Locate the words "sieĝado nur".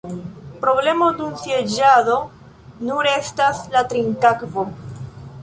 1.41-3.11